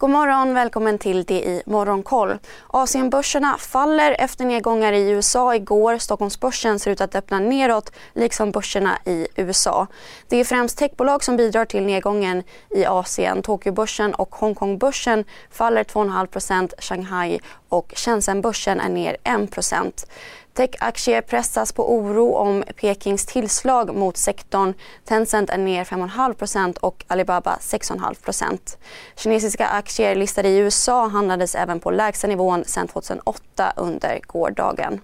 [0.00, 2.38] God morgon, välkommen till det i Morgonkoll.
[2.66, 5.98] Asienbörserna faller efter nedgångar i USA igår.
[5.98, 9.86] Stockholmsbörsen ser ut att öppna neråt, liksom börserna i USA.
[10.28, 13.42] Det är främst techbolag som bidrar till nedgången i Asien.
[13.42, 17.40] Tokyobörsen och Hongkongbörsen faller 2,5% Shanghai
[17.70, 20.06] och Shenzhenbörsen är ner 1%
[20.54, 24.74] Techaktier pressas på oro om Pekings tillslag mot sektorn.
[25.04, 28.76] Tencent är ner 5,5% och Alibaba 6,5%
[29.16, 35.00] Kinesiska aktier listade i USA handlades även på lägsta nivån sedan 2008 under gårdagen.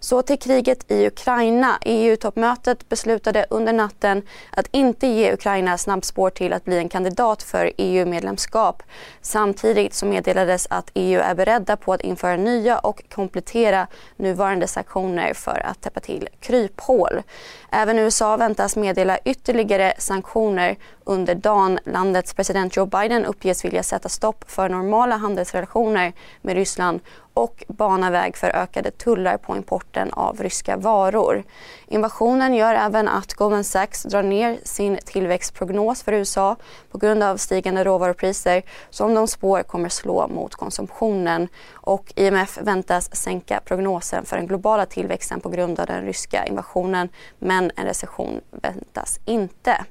[0.00, 1.78] Så till kriget i Ukraina.
[1.82, 7.72] EU-toppmötet beslutade under natten att inte ge Ukraina snabbspår till att bli en kandidat för
[7.76, 8.82] EU-medlemskap.
[9.20, 15.34] Samtidigt så meddelades att EU är beredda på att införa nya och komplettera nuvarande sanktioner
[15.34, 17.22] för att täppa till kryphål.
[17.70, 21.78] Även USA väntas meddela ytterligare sanktioner under dagen.
[21.84, 27.00] Landets president Joe Biden uppges vilja sätta stopp för normala handelsrelationer med Ryssland
[27.36, 31.44] och bana väg för ökade tullar på importen av ryska varor.
[31.86, 36.56] Invasionen gör även att Goldman Sachs drar ner sin tillväxtprognos för USA
[36.90, 41.48] på grund av stigande råvarupriser som de spår kommer slå mot konsumtionen.
[41.72, 47.08] Och IMF väntas sänka prognosen för den globala tillväxten på grund av den ryska invasionen
[47.38, 49.84] men en recession väntas inte.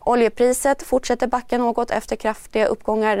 [0.00, 3.20] Oljepriset fortsätter backa något efter kraftiga uppgångar.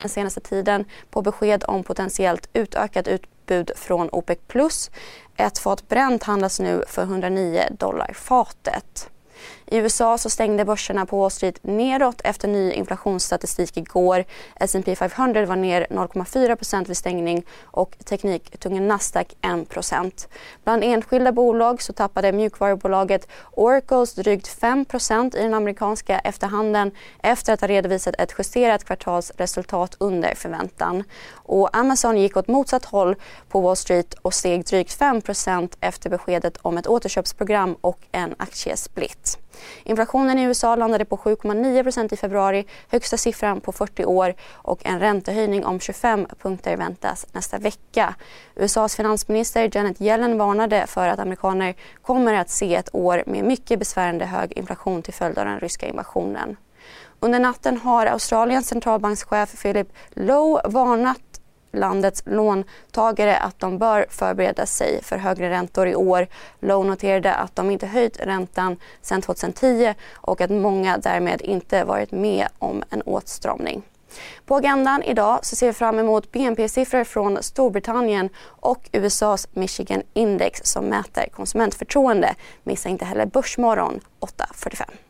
[0.00, 4.90] den senaste tiden på besked om potentiellt utökat utbud från OPEC+.
[5.36, 9.10] Ett fat bränt handlas nu för 109 dollar fatet.
[9.72, 14.24] I USA så stängde börserna på Wall Street nedåt efter ny inflationsstatistik igår.
[14.56, 20.28] S&P 500 var ner 0,4% vid stängning och tekniktunga Nasdaq 1%
[20.64, 26.90] Bland enskilda bolag så tappade mjukvarubolaget Oracles drygt 5% i den amerikanska efterhandeln
[27.22, 31.04] efter att ha redovisat ett justerat kvartalsresultat under förväntan.
[31.32, 33.16] Och Amazon gick åt motsatt håll
[33.48, 39.38] på Wall Street och steg drygt 5% efter beskedet om ett återköpsprogram och en aktiesplit.
[39.84, 45.00] Inflationen i USA landade på 7,9% i februari, högsta siffran på 40 år och en
[45.00, 48.14] räntehöjning om 25 punkter väntas nästa vecka.
[48.56, 53.78] USAs finansminister Janet Yellen varnade för att amerikaner kommer att se ett år med mycket
[53.78, 56.56] besvärande hög inflation till följd av den ryska invasionen.
[57.22, 61.20] Under natten har Australiens centralbankschef Philip Lowe varnat
[61.72, 66.26] landets låntagare att de bör förbereda sig för högre räntor i år.
[66.60, 72.12] Lowe noterade att de inte höjt räntan sedan 2010 och att många därmed inte varit
[72.12, 73.82] med om en åtstramning.
[74.46, 80.60] På agendan idag så ser vi fram emot BNP-siffror från Storbritannien och USAs Michigan Index
[80.64, 82.34] som mäter konsumentförtroende.
[82.62, 85.09] Missa inte heller Börsmorgon 8.45.